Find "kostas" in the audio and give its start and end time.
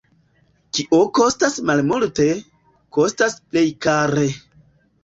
1.17-1.59, 2.99-3.39